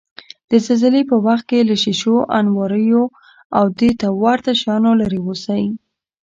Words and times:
د 0.49 0.51
زلزلې 0.65 1.03
په 1.09 1.15
وخت 1.25 1.45
کې 1.49 1.67
له 1.69 1.75
شیشو، 1.83 2.15
انواریو، 2.39 3.03
او 3.57 3.65
دېته 3.79 4.07
ورته 4.23 4.51
شیانو 4.61 4.91
لرې 5.01 5.19
اوسئ. 5.25 5.63